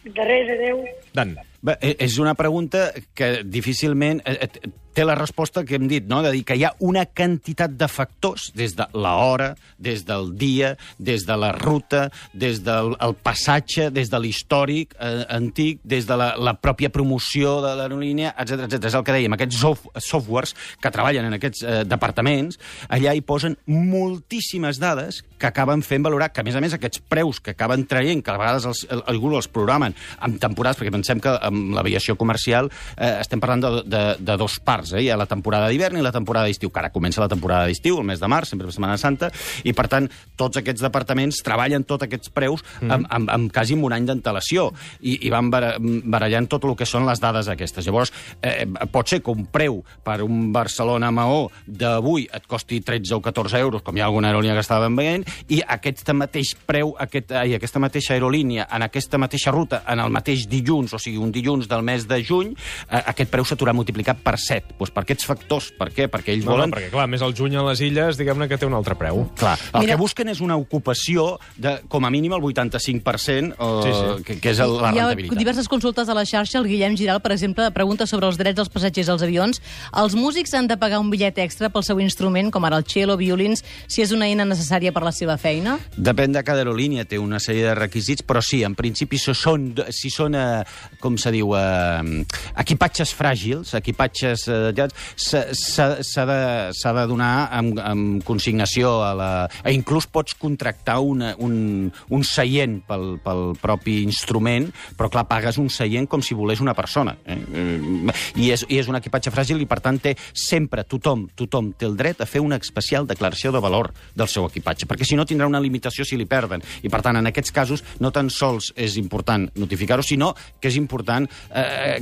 de 0.04 0.24
res, 0.25 0.50
adeu. 0.50 0.83
Dan. 1.13 1.36
Bé, 1.62 1.77
eh, 1.81 1.95
és 2.00 2.18
una 2.19 2.33
pregunta 2.36 2.92
que 3.13 3.44
difícilment 3.44 4.22
eh, 4.25 4.38
eh, 4.42 4.69
té 4.96 5.06
la 5.06 5.18
resposta 5.20 5.66
que 5.68 5.76
hem 5.76 5.90
dit, 5.92 6.08
no? 6.08 6.22
de 6.24 6.32
dir 6.34 6.44
que 6.48 6.56
hi 6.58 6.64
ha 6.66 6.72
una 6.88 7.06
quantitat 7.06 7.76
de 7.76 7.88
factors, 7.92 8.48
des 8.56 8.76
de 8.78 8.88
l'hora, 8.96 9.52
des 9.78 10.06
del 10.08 10.32
dia, 10.40 10.74
des 10.98 11.26
de 11.28 11.38
la 11.38 11.52
ruta, 11.56 12.08
des 12.34 12.62
del 12.64 12.96
el 13.04 13.16
passatge, 13.20 13.90
des 13.94 14.10
de 14.12 14.22
l'històric 14.22 14.96
eh, 14.96 15.26
antic, 15.36 15.82
des 15.84 16.08
de 16.08 16.18
la, 16.20 16.32
la 16.40 16.56
pròpia 16.56 16.92
promoció 16.94 17.60
de 17.66 17.76
l'aerolínia, 17.76 18.34
etc 18.40 18.66
etc. 18.70 18.90
És 18.90 18.98
el 18.98 19.06
que 19.06 19.18
dèiem, 19.18 19.36
aquests 19.36 19.60
sof 19.60 19.86
softwares 20.00 20.56
que 20.82 20.94
treballen 20.94 21.28
en 21.28 21.38
aquests 21.38 21.66
eh, 21.66 21.78
departaments, 21.88 22.60
allà 22.88 23.16
hi 23.16 23.24
posen 23.26 23.60
moltíssimes 23.68 24.80
dades 24.80 25.22
que 25.38 25.48
acaben 25.48 25.82
fent 25.86 26.04
valorar 26.06 26.32
que, 26.34 26.42
a 26.42 26.46
més 26.48 26.56
a 26.56 26.62
més, 26.64 26.74
aquests 26.76 27.02
preus 27.10 27.40
que 27.44 27.52
acaben 27.56 27.86
traient, 27.90 28.24
que 28.24 28.32
a 28.32 28.38
vegades 28.40 28.66
els, 28.70 28.86
el, 28.92 29.04
algú 29.12 29.34
els 29.36 29.48
programen 29.52 29.96
amb 30.24 30.39
temporades, 30.42 30.80
perquè 30.80 30.94
pensem 30.94 31.20
que 31.24 31.34
amb 31.48 31.74
l'aviació 31.75 32.15
comercial 32.20 32.70
eh, 32.98 33.15
estem 33.22 33.42
parlant 33.44 33.63
de, 33.65 33.72
de, 33.86 34.04
de 34.20 34.38
dos 34.39 34.60
parts, 34.63 34.94
eh? 34.96 35.04
hi 35.06 35.10
ha 35.12 35.18
la 35.20 35.27
temporada 35.30 35.70
d'hivern 35.72 36.00
i 36.00 36.06
la 36.06 36.13
temporada 36.15 36.48
d'estiu, 36.50 36.72
que 36.72 36.80
ara 36.82 36.92
comença 36.94 37.22
la 37.24 37.30
temporada 37.32 37.68
d'estiu, 37.70 38.00
el 38.00 38.08
mes 38.08 38.22
de 38.22 38.30
març, 38.32 38.54
sempre 38.54 38.72
Setmana 38.72 38.98
Santa, 39.01 39.32
i 39.63 39.74
per 39.75 39.88
tant 39.92 40.10
tots 40.39 40.60
aquests 40.62 40.84
departaments 40.86 41.42
treballen 41.46 41.84
tots 41.88 42.06
aquests 42.08 42.32
preus 42.36 42.63
amb, 42.82 43.08
amb, 43.10 43.30
amb 43.32 43.51
quasi 43.54 43.75
un 43.75 43.94
any 43.94 44.06
d'antelació 44.08 44.70
i, 45.01 45.18
i 45.27 45.32
van 45.34 45.50
bara- 45.54 45.75
barallant 45.80 46.48
tot 46.51 46.65
el 46.65 46.75
que 46.80 46.88
són 46.88 47.06
les 47.08 47.20
dades 47.22 47.48
aquestes. 47.51 47.86
Llavors, 47.86 48.12
eh, 48.42 48.65
pot 48.92 49.10
ser 49.10 49.22
que 49.24 49.32
un 49.34 49.46
preu 49.51 49.82
per 50.06 50.22
un 50.25 50.51
Barcelona-Maó 50.56 51.50
d'avui 51.68 52.27
et 52.34 52.48
costi 52.48 52.82
13 52.82 53.15
o 53.18 53.22
14 53.22 53.60
euros, 53.60 53.84
com 53.86 53.96
hi 53.98 54.01
ha 54.04 54.10
alguna 54.10 54.30
aerolínia 54.32 54.56
que 54.58 54.63
estàvem 54.65 54.96
veient, 54.98 55.25
i 55.50 55.62
aquest 55.67 56.08
mateix 56.13 56.53
preu, 56.65 56.94
aquest, 57.00 57.32
ai, 57.32 57.53
aquesta 57.58 57.79
mateixa 57.79 58.13
aerolínia, 58.15 58.67
en 58.72 58.82
aquesta 58.86 59.17
mateixa 59.17 59.51
ruta, 59.51 59.84
en 59.88 60.00
el 60.00 60.10
mateix 60.13 60.48
dilluns, 60.50 60.94
o 60.94 61.00
sigui, 61.00 61.17
un 61.17 61.32
dilluns 61.32 61.67
del 61.67 61.82
mes 61.84 62.08
de 62.08 62.22
juny, 62.24 62.53
eh, 62.89 63.01
aquest 63.13 63.29
preu 63.32 63.46
s'haurà 63.46 63.74
multiplicat 63.74 64.20
per 64.24 64.38
7. 64.39 64.75
Doncs 64.79 64.91
per 64.91 65.03
aquests 65.03 65.25
factors. 65.25 65.72
Per 65.77 65.89
què? 65.91 66.08
Perquè 66.12 66.34
ells 66.36 66.46
No, 66.46 66.51
volen... 66.55 66.70
no, 66.70 66.75
perquè, 66.77 66.89
clar, 66.94 67.08
més 67.10 67.22
el 67.25 67.34
juny 67.36 67.55
a 67.55 67.63
les 67.70 67.82
illes, 67.82 68.17
diguem-ne 68.17 68.48
que 68.48 68.58
té 68.58 68.65
un 68.65 68.74
altre 68.77 68.96
preu. 68.96 69.25
Clar, 69.38 69.58
el 69.74 69.82
Mira- 69.86 69.94
que 69.96 70.00
busquen 70.01 70.29
és 70.29 70.41
una 70.41 70.55
ocupació 70.58 71.39
de, 71.58 71.79
com 71.89 72.05
a 72.05 72.10
mínim, 72.13 72.34
el 72.34 72.41
85%, 72.41 73.55
eh, 73.58 73.82
Sí, 73.86 73.91
sí. 73.91 74.24
Que, 74.24 74.39
que 74.41 74.50
és 74.51 74.60
el, 74.60 74.75
la 74.82 74.91
Hi 74.94 75.00
ha 75.00 75.08
rentabilitat. 75.10 75.38
diverses 75.39 75.67
consultes 75.67 76.10
a 76.10 76.13
la 76.17 76.25
xarxa. 76.25 76.60
El 76.60 76.67
Guillem 76.67 76.96
Giral, 76.98 77.22
per 77.22 77.32
exemple, 77.34 77.70
pregunta 77.72 78.05
sobre 78.08 78.27
els 78.27 78.38
drets 78.38 78.55
dels 78.58 78.70
passatgers 78.70 79.10
als 79.10 79.24
avions. 79.25 79.62
Els 79.96 80.15
músics 80.15 80.53
han 80.53 80.67
de 80.67 80.77
pagar 80.77 81.00
un 81.00 81.10
bitllet 81.10 81.38
extra 81.44 81.70
pel 81.70 81.84
seu 81.84 82.00
instrument, 82.00 82.51
com 82.51 82.65
ara 82.65 82.77
el 82.77 82.86
cello, 82.88 83.17
violins, 83.17 83.63
si 83.88 84.01
és 84.03 84.12
una 84.15 84.25
eina 84.29 84.46
necessària 84.46 84.94
per 84.96 85.03
la 85.03 85.12
seva 85.15 85.38
feina? 85.41 85.77
Depèn 85.95 86.36
de 86.36 86.43
cada 86.45 86.63
aerolínia, 86.63 87.05
té 87.07 87.19
una 87.22 87.39
sèrie 87.43 87.65
de 87.69 87.75
requisits, 87.77 88.25
però 88.27 88.43
sí, 88.43 88.62
en 88.67 88.75
principi, 88.77 89.19
si 89.22 89.34
són, 89.38 89.72
si 89.95 90.12
són 90.13 90.36
eh, 90.38 90.63
com 91.01 91.17
se 91.22 91.31
diu, 91.34 91.55
eh, 91.57 92.24
equipatges 92.62 93.15
fràgils, 93.15 93.75
equipatges... 93.79 94.48
Eh, 94.51 94.74
s'ha 95.15 96.25
de, 96.27 96.39
de 96.72 97.05
donar 97.10 97.48
amb, 97.55 97.79
amb 97.81 98.24
consignació 98.27 99.00
a 99.05 99.13
la... 99.17 99.31
A 99.65 99.74
inclús 99.74 100.07
pots 100.12 100.36
contractar 100.39 101.00
una, 101.03 101.34
un, 101.41 101.89
un 102.10 102.25
seient 102.27 102.79
pel, 102.88 103.15
pel 103.24 103.55
propi 103.62 104.01
instrument, 104.03 104.67
però 104.98 105.10
clar, 105.13 105.25
pagues 105.29 105.60
un 105.62 105.69
seient 105.74 106.10
com 106.12 106.24
si 106.25 106.38
volés 106.38 106.62
una 106.63 106.75
persona. 106.77 107.15
Eh? 107.25 107.38
Eh, 107.38 108.15
I, 108.41 108.51
és, 108.55 108.65
I 108.69 108.81
és 108.81 108.91
un 108.91 109.00
equipatge 109.00 109.34
fràgil 109.34 109.62
i, 109.63 109.69
per 109.69 109.79
tant, 109.84 110.00
té 110.01 110.15
sempre 110.36 110.86
tothom, 110.88 111.27
tothom 111.38 111.72
té 111.77 111.88
el 111.89 111.98
dret 112.00 112.22
a 112.22 112.29
fer 112.29 112.43
una 112.43 112.60
especial 112.62 113.07
declaració 113.07 113.53
de 113.55 113.63
valor 113.63 113.91
del 114.15 114.29
seu 114.31 114.48
equipatge, 114.50 114.89
perquè 114.89 115.05
si 115.06 115.16
no 115.16 115.26
tindrà 115.26 115.48
una 115.48 115.62
limitació 115.62 116.06
si 116.06 116.18
li 116.18 116.26
perden. 116.26 116.64
I, 116.84 116.90
per 116.90 117.02
tant, 117.06 117.18
en 117.20 117.28
aquests 117.30 117.52
casos, 117.56 117.84
no 118.00 118.12
tan 118.12 118.30
sols 118.34 118.72
és 118.76 118.98
important 118.98 119.48
notificar-ho, 119.56 120.04
sinó 120.04 120.34
que 120.60 120.70
és 120.70 120.78
important 120.80 121.28
eh, 121.54 122.02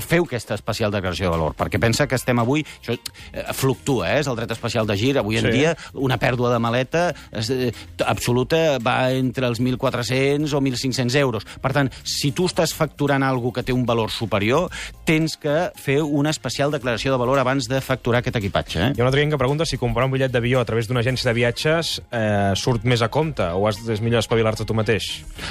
fer 0.00 0.20
aquesta 0.24 0.54
especial 0.54 0.92
declaració 0.94 1.26
de 1.28 1.34
valor, 1.36 1.54
perquè 1.58 1.80
pensa 1.82 2.06
que 2.08 2.16
estem 2.18 2.38
avui... 2.38 2.64
Això 2.80 2.94
eh, 2.94 3.44
fluctua, 3.54 4.10
eh? 4.14 4.20
és 4.22 4.28
el 4.30 4.36
dret 4.38 4.50
especial 4.54 4.86
de 4.86 4.96
gir. 4.96 5.16
Avui 5.18 5.38
en 5.38 5.44
Sí. 5.44 5.50
dia, 5.52 5.74
una 5.94 6.16
pèrdua 6.18 6.52
de 6.52 6.58
maleta 6.62 7.14
és, 7.32 7.50
eh, 7.50 7.72
absoluta 8.06 8.78
va 8.78 9.12
entre 9.12 9.46
els 9.46 9.60
1.400 9.60 10.52
o 10.54 10.60
1.500 10.60 11.14
euros. 11.20 11.44
Per 11.60 11.72
tant, 11.72 11.90
si 12.02 12.32
tu 12.32 12.46
estàs 12.46 12.72
facturant 12.74 13.22
algo 13.22 13.52
que 13.52 13.62
té 13.62 13.72
un 13.72 13.84
valor 13.86 14.10
superior, 14.10 14.70
tens 15.04 15.36
que 15.36 15.70
fer 15.76 16.00
una 16.02 16.30
especial 16.30 16.70
declaració 16.72 17.12
de 17.12 17.18
valor 17.20 17.38
abans 17.38 17.68
de 17.68 17.80
facturar 17.80 18.20
aquest 18.22 18.36
equipatge. 18.40 18.78
Eh? 18.80 18.92
Hi 18.96 19.00
ha 19.00 19.04
un 19.04 19.10
altre 19.10 19.24
que 19.24 19.38
pregunta 19.40 19.64
si 19.64 19.78
comprar 19.80 20.04
un 20.06 20.12
bitllet 20.12 20.32
d'avió 20.32 20.60
a 20.60 20.64
través 20.68 20.88
d'una 20.88 21.00
agència 21.00 21.30
de 21.30 21.34
viatges 21.34 22.02
eh, 22.12 22.43
surt 22.58 22.84
més 22.88 23.02
a 23.04 23.08
compte 23.12 23.46
o 23.56 23.66
has, 23.68 23.78
és 23.90 24.02
millor 24.04 24.22
espavilar-te 24.22 24.66
tu 24.68 24.74
mateix? 24.76 25.08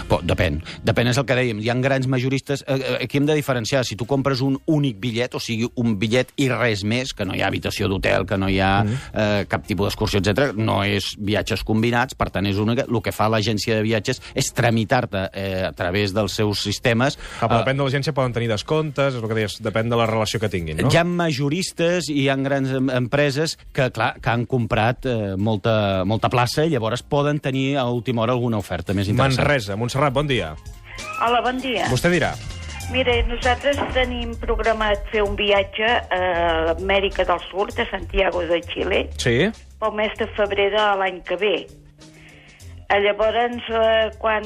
Però 0.09 0.19
depèn. 0.23 0.61
Depèn, 0.85 1.09
és 1.11 1.19
el 1.19 1.25
que 1.29 1.37
dèiem. 1.37 1.61
Hi 1.63 1.69
ha 1.71 1.77
grans 1.83 2.07
majoristes... 2.11 2.63
Eh, 2.67 2.77
eh, 2.79 2.99
Aquí 3.03 3.17
hem 3.19 3.25
de 3.27 3.35
diferenciar. 3.35 3.83
Si 3.85 3.97
tu 3.99 4.05
compres 4.09 4.41
un 4.45 4.55
únic 4.71 4.99
bitllet, 5.01 5.33
o 5.35 5.41
sigui, 5.43 5.67
un 5.81 5.97
bitllet 5.99 6.31
i 6.39 6.47
res 6.51 6.83
més, 6.87 7.11
que 7.13 7.25
no 7.27 7.35
hi 7.35 7.41
ha 7.43 7.49
habitació 7.49 7.89
d'hotel, 7.91 8.25
que 8.29 8.37
no 8.39 8.47
hi 8.49 8.59
ha 8.63 8.71
eh, 8.85 9.43
cap 9.49 9.65
tipus 9.67 9.89
d'excursió, 9.89 10.21
etc, 10.21 10.53
no 10.55 10.81
és 10.87 11.13
viatges 11.19 11.63
combinats, 11.67 12.15
per 12.15 12.29
tant, 12.33 12.45
és 12.47 12.59
única. 12.61 12.85
El 12.87 13.01
que 13.03 13.11
fa 13.15 13.27
l'agència 13.31 13.75
de 13.79 13.83
viatges 13.85 14.21
és 14.37 14.51
tramitar-te 14.55 15.25
eh, 15.33 15.63
a 15.67 15.73
través 15.75 16.13
dels 16.15 16.37
seus 16.39 16.61
sistemes... 16.63 17.17
Ah, 17.39 17.47
però 17.47 17.59
eh, 17.59 17.63
depèn 17.65 17.81
de 17.81 17.87
l'agència, 17.87 18.13
poden 18.15 18.35
tenir 18.35 18.49
descomptes, 18.51 19.15
és 19.17 19.21
el 19.21 19.27
que 19.29 19.37
deies, 19.41 19.57
depèn 19.63 19.89
de 19.91 19.97
la 19.99 20.07
relació 20.09 20.39
que 20.39 20.49
tinguin, 20.53 20.79
no? 20.83 20.91
Hi 20.93 20.99
ha 21.01 21.03
majoristes 21.07 22.09
i 22.13 22.19
hi 22.23 22.29
ha 22.29 22.35
grans 22.39 22.69
em- 22.77 22.91
empreses 22.93 23.57
que, 23.73 23.89
clar, 23.95 24.13
que 24.21 24.29
han 24.29 24.45
comprat 24.49 25.07
eh, 25.09 25.33
molta, 25.37 26.03
molta 26.05 26.29
plaça 26.29 26.63
i 26.67 26.69
llavors 26.69 26.82
poden 27.03 27.39
tenir 27.39 27.77
a 27.77 27.85
última 27.89 28.21
hora 28.23 28.33
alguna 28.33 28.57
oferta 28.57 28.93
més 28.93 29.07
interessant. 29.07 29.39
Manresa, 29.47 29.75
Montserrat, 29.75 30.13
bon 30.13 30.27
dia. 30.27 30.55
Hola, 31.23 31.41
bon 31.41 31.57
dia. 31.63 31.87
Vostè 31.89 32.09
dirà. 32.11 32.33
Mire, 32.91 33.23
nosaltres 33.29 33.77
tenim 33.95 34.33
programat 34.37 35.05
fer 35.09 35.21
un 35.23 35.37
viatge 35.39 35.87
a 36.11 36.19
l'Amèrica 36.67 37.23
del 37.25 37.39
Sud, 37.49 37.71
a 37.79 37.85
Santiago 37.89 38.41
de 38.45 38.59
Xile, 38.67 39.09
Sí? 39.17 39.49
pel 39.79 39.95
mes 39.95 40.11
de 40.19 40.27
febrer 40.35 40.69
de 40.71 40.83
l'any 40.99 41.21
que 41.23 41.35
ve. 41.39 41.55
Eh, 42.89 42.99
Llavors, 42.99 43.63
eh, 43.71 44.11
quan 44.19 44.43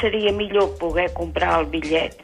seria 0.00 0.32
millor 0.32 0.72
poder 0.80 1.12
comprar 1.12 1.60
el 1.60 1.66
bitllet? 1.70 2.16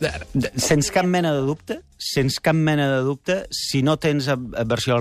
De- 0.00 0.12
de- 0.34 0.52
Sens 0.60 0.90
cap 0.94 1.04
mena 1.06 1.32
de 1.34 1.40
dubte, 1.42 1.80
sens 1.98 2.38
cap 2.40 2.54
mena 2.54 2.88
de 2.96 3.00
dubte, 3.02 3.46
si 3.50 3.82
no 3.82 3.96
tens 3.98 4.28
al- 4.28 4.52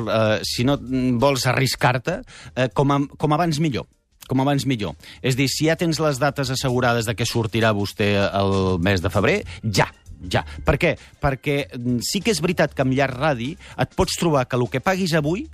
eh, 0.10 0.39
si 0.44 0.63
no 0.66 0.77
vols 1.22 1.46
arriscar-te, 1.46 2.22
eh, 2.56 2.70
com, 2.74 2.92
a, 2.92 3.00
com 3.18 3.34
abans 3.34 3.60
millor 3.60 3.86
com 4.27 4.42
abans 4.44 4.66
millor. 4.68 4.98
És 5.24 5.38
dir, 5.39 5.46
si 5.48 5.70
ja 5.70 5.77
tens 5.80 6.01
les 6.04 6.18
dates 6.20 6.50
assegurades 6.51 7.06
de 7.08 7.13
que 7.16 7.24
sortirà 7.24 7.70
vostè 7.72 8.10
el 8.36 8.75
mes 8.84 9.00
de 9.00 9.08
febrer, 9.10 9.38
ja, 9.63 9.86
ja. 10.30 10.42
Per 10.68 10.75
què? 10.82 10.98
Perquè 11.24 11.70
mm, 11.77 12.01
sí 12.04 12.20
que 12.20 12.34
és 12.36 12.42
veritat 12.44 12.74
que 12.75 12.84
amb 12.84 12.92
llarg 12.92 13.16
radi 13.16 13.54
et 13.80 13.96
pots 13.96 14.18
trobar 14.20 14.44
que 14.50 14.58
el 14.60 14.68
que 14.68 14.82
paguis 14.84 15.13
avui 15.16 15.46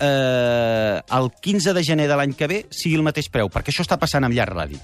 eh, 0.00 1.00
el 1.18 1.30
15 1.42 1.74
de 1.76 1.84
gener 1.84 2.08
de 2.08 2.16
l'any 2.16 2.32
que 2.32 2.48
ve 2.48 2.62
sigui 2.72 2.96
el 2.96 3.04
mateix 3.04 3.28
preu, 3.28 3.50
perquè 3.52 3.74
això 3.74 3.84
està 3.84 3.98
passant 4.00 4.24
amb 4.24 4.32
llarg 4.36 4.56
radi. 4.56 4.80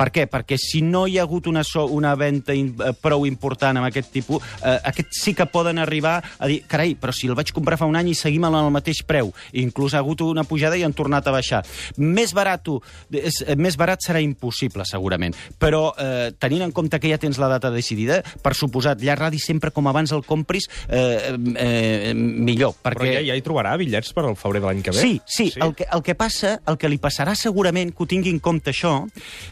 Per 0.00 0.08
què? 0.14 0.24
Perquè 0.30 0.56
si 0.56 0.80
no 0.80 1.04
hi 1.04 1.18
ha 1.18 1.26
hagut 1.26 1.50
una, 1.50 1.60
so, 1.66 1.84
una 1.92 2.14
venda 2.16 2.54
in, 2.56 2.72
eh, 2.80 2.94
prou 2.96 3.26
important 3.28 3.76
amb 3.76 3.90
aquest 3.90 4.08
tipus, 4.14 4.40
eh, 4.64 4.78
aquests 4.88 5.20
sí 5.26 5.34
que 5.36 5.44
poden 5.52 5.78
arribar 5.78 6.14
a 6.38 6.48
dir, 6.48 6.62
carai, 6.70 6.94
però 6.96 7.12
si 7.12 7.28
el 7.28 7.36
vaig 7.36 7.52
comprar 7.52 7.76
fa 7.76 7.88
un 7.88 7.98
any 8.00 8.14
i 8.14 8.14
seguim 8.16 8.46
en 8.48 8.56
el 8.56 8.70
mateix 8.72 9.02
preu. 9.04 9.28
Inclús 9.60 9.92
ha 9.92 10.00
hagut 10.00 10.22
una 10.24 10.44
pujada 10.48 10.78
i 10.80 10.84
han 10.86 10.96
tornat 10.96 11.28
a 11.28 11.34
baixar. 11.34 11.60
Més 12.00 12.32
barat, 12.32 12.70
és, 13.12 13.42
eh, 13.46 13.56
més 13.56 13.76
barat 13.76 14.00
serà 14.00 14.22
impossible, 14.24 14.86
segurament. 14.88 15.36
Però 15.60 15.92
eh, 15.98 16.32
tenint 16.38 16.64
en 16.64 16.72
compte 16.72 17.00
que 17.00 17.10
ja 17.12 17.18
tens 17.20 17.36
la 17.38 17.50
data 17.52 17.70
decidida, 17.70 18.22
per 18.42 18.54
suposat, 18.56 19.02
llarg 19.04 19.26
radi 19.26 19.38
sempre 19.38 19.70
com 19.70 19.86
abans 19.86 20.12
el 20.16 20.24
compris, 20.24 20.70
eh, 20.88 21.36
eh, 21.56 22.14
millor. 22.14 22.72
Però 22.80 22.96
Perquè... 23.02 23.18
ja, 23.18 23.26
ja 23.28 23.36
hi 23.36 23.44
trobarà 23.44 23.76
bitllets 23.76 24.14
per 24.16 24.24
al 24.24 24.38
febrer 24.40 24.64
de 24.64 24.70
l'any 24.70 24.82
que 24.86 24.96
ve? 24.96 25.04
Sí, 25.04 25.20
sí, 25.26 25.50
sí. 25.50 25.60
El, 25.60 25.74
que, 25.76 25.84
el 25.92 26.02
que 26.06 26.16
passa, 26.16 26.56
el 26.66 26.80
que 26.80 26.88
li 26.88 27.00
passarà 27.02 27.36
segurament, 27.36 27.92
que 27.92 28.04
ho 28.04 28.08
tingui 28.08 28.32
en 28.32 28.40
compte 28.40 28.72
això, 28.72 28.96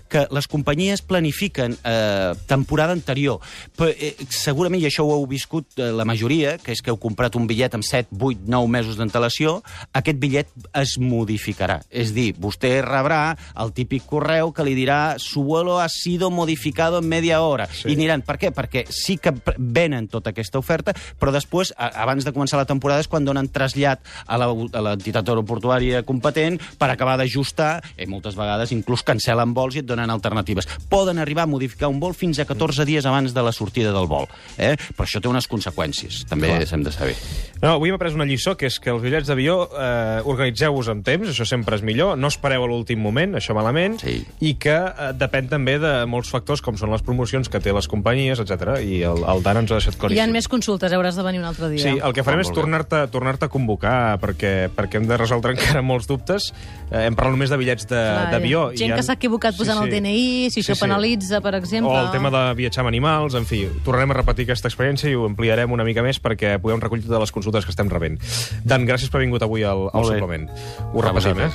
que 0.08 0.24
les 0.38 0.48
companyies 0.50 1.02
planifiquen 1.02 1.76
eh, 1.82 2.32
temporada 2.48 2.94
anterior. 2.96 3.42
Però, 3.76 3.90
eh, 3.90 4.14
segurament, 4.30 4.80
i 4.82 4.88
això 4.88 5.04
ho 5.06 5.14
heu 5.16 5.26
viscut 5.30 5.78
eh, 5.78 5.90
la 5.94 6.06
majoria, 6.08 6.56
que 6.62 6.72
és 6.74 6.82
que 6.82 6.92
heu 6.92 7.00
comprat 7.00 7.36
un 7.38 7.48
bitllet 7.50 7.74
amb 7.76 7.86
7, 7.86 8.14
8, 8.14 8.46
9 8.48 8.72
mesos 8.72 8.98
d'antelació, 8.98 9.58
aquest 9.98 10.20
bitllet 10.22 10.52
es 10.78 10.96
modificarà. 11.02 11.80
És 11.90 12.14
dir, 12.16 12.30
vostè 12.38 12.78
rebrà 12.84 13.36
el 13.58 13.74
típic 13.76 14.06
correu 14.08 14.52
que 14.54 14.66
li 14.66 14.76
dirà 14.78 15.18
su 15.18 15.44
vuelo 15.44 15.78
ha 15.80 15.88
sido 15.88 16.30
modificado 16.30 16.98
en 16.98 17.08
media 17.08 17.40
hora. 17.42 17.68
Sí. 17.72 17.90
I 17.90 17.98
aniran, 17.98 18.22
per 18.26 18.38
què? 18.40 18.52
Perquè 18.54 18.84
sí 18.92 19.18
que 19.18 19.34
venen 19.58 20.08
tota 20.08 20.32
aquesta 20.34 20.60
oferta, 20.60 20.94
però 21.18 21.32
després, 21.34 21.72
a, 21.76 21.90
abans 22.04 22.26
de 22.26 22.34
començar 22.34 22.60
la 22.60 22.68
temporada, 22.68 23.02
és 23.02 23.10
quan 23.10 23.26
donen 23.26 23.50
trasllat 23.52 24.04
a 24.26 24.38
l'entitat 24.38 25.28
aeroportuària 25.28 26.04
competent 26.06 26.58
per 26.78 26.90
acabar 26.92 27.18
d'ajustar, 27.20 27.78
i 27.98 28.08
moltes 28.10 28.38
vegades 28.38 28.72
inclús 28.74 29.04
cancel·len 29.06 29.54
vols 29.56 29.78
i 29.78 29.82
et 29.82 29.88
donen 29.88 30.10
alternatives. 30.28 30.68
Poden 30.88 31.18
arribar 31.18 31.44
a 31.44 31.50
modificar 31.50 31.88
un 31.88 31.98
vol 32.00 32.14
fins 32.14 32.38
a 32.38 32.44
14 32.48 32.84
dies 32.88 33.06
abans 33.08 33.34
de 33.34 33.42
la 33.42 33.52
sortida 33.52 33.92
del 33.92 34.06
vol. 34.10 34.28
Eh? 34.58 34.76
Però 34.94 35.06
això 35.06 35.20
té 35.24 35.28
unes 35.30 35.48
conseqüències, 35.48 36.24
també 36.28 36.52
Clar. 36.52 36.66
s'hem 36.68 36.84
de 36.84 36.92
saber. 36.92 37.16
No, 37.62 37.72
avui 37.74 37.90
hem 37.90 37.96
après 37.96 38.14
una 38.14 38.26
lliçó, 38.28 38.54
que 38.56 38.68
és 38.68 38.78
que 38.78 38.90
els 38.92 39.02
bitllets 39.02 39.26
d'avió 39.26 39.56
eh, 39.72 40.20
organitzeu-vos 40.28 40.88
amb 40.92 41.04
temps, 41.06 41.28
això 41.32 41.46
sempre 41.48 41.78
és 41.78 41.82
millor, 41.82 42.16
no 42.18 42.30
espereu 42.30 42.62
a 42.64 42.68
l'últim 42.70 43.00
moment, 43.02 43.34
això 43.38 43.56
malament, 43.56 43.98
Sí. 43.98 44.20
i 44.40 44.54
que 44.60 44.76
eh, 44.76 45.10
depèn 45.18 45.48
també 45.50 45.78
de 45.82 45.92
molts 46.06 46.30
factors, 46.30 46.62
com 46.62 46.76
són 46.78 46.92
les 46.94 47.02
promocions 47.02 47.48
que 47.50 47.58
té 47.60 47.72
les 47.74 47.88
companyies, 47.90 48.38
etc. 48.38 48.78
i 48.84 49.02
el, 49.02 49.24
el 49.26 49.42
Dan 49.42 49.64
ens 49.64 49.72
ho 49.72 49.78
ha 49.78 49.80
deixat 49.82 49.98
Hi 50.12 50.20
ha 50.22 50.26
més 50.30 50.46
consultes, 50.48 50.92
hauràs 50.94 51.16
de 51.18 51.24
venir 51.26 51.40
un 51.42 51.48
altre 51.50 51.68
dia. 51.72 51.82
Sí, 51.82 51.96
el 51.98 52.14
que 52.14 52.22
farem 52.22 52.38
Ah, 52.38 52.46
és 52.46 52.52
tornar-te 52.54 53.00
tornar 53.10 53.34
a 53.40 53.48
convocar, 53.50 54.18
perquè, 54.22 54.68
perquè 54.74 55.00
hem 55.00 55.08
de 55.08 55.16
resoldre 55.18 55.52
encara 55.56 55.82
molts 55.82 56.06
dubtes. 56.06 56.52
Eh, 56.90 57.06
hem 57.08 57.16
parlat 57.18 57.34
només 57.34 57.50
de 57.50 57.58
bitllets 57.60 57.88
d'avió. 57.90 58.68
Gent 58.78 58.92
i 58.92 58.96
que 58.96 59.02
s'ha 59.04 59.16
equivocat 59.18 59.56
posant 59.58 59.82
el 59.82 59.90
DNI, 59.90 60.07
si 60.52 60.62
això 60.62 60.76
penalitza, 60.80 61.42
per 61.44 61.54
exemple. 61.58 61.92
O 61.92 62.00
el 62.00 62.10
tema 62.14 62.32
de 62.34 62.42
viatjar 62.58 62.84
amb 62.84 62.92
animals, 62.92 63.36
en 63.38 63.46
fi, 63.48 63.64
tornarem 63.86 64.14
a 64.14 64.18
repetir 64.20 64.48
aquesta 64.48 64.70
experiència 64.70 65.10
i 65.10 65.16
ho 65.18 65.26
ampliarem 65.28 65.72
una 65.74 65.86
mica 65.86 66.04
més 66.06 66.20
perquè 66.22 66.56
puguem 66.62 66.82
recollir 66.82 67.06
totes 67.06 67.26
les 67.26 67.34
consultes 67.34 67.68
que 67.68 67.74
estem 67.74 67.92
rebent. 67.92 68.18
Dan, 68.64 68.88
gràcies 68.88 69.12
per 69.12 69.20
haver 69.20 69.28
vingut 69.28 69.46
avui 69.46 69.66
al, 69.68 69.88
al 69.92 70.10
suplement. 70.10 70.48
Ho 70.92 71.04
repassem, 71.04 71.40
eh? 71.44 71.50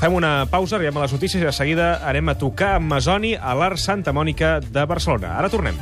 Fem 0.00 0.14
una 0.16 0.36
pausa, 0.50 0.76
arribem 0.76 0.98
a 0.98 1.06
les 1.06 1.14
notícies 1.14 1.40
i 1.42 1.46
de 1.46 1.54
seguida 1.54 1.90
anem 2.04 2.34
a 2.34 2.38
tocar 2.40 2.76
amb 2.80 2.90
Masoni 2.90 3.36
a 3.38 3.54
l'Art 3.58 3.80
Santa 3.80 4.12
Mònica 4.16 4.58
de 4.64 4.88
Barcelona. 4.90 5.36
Ara 5.38 5.52
tornem. 5.52 5.78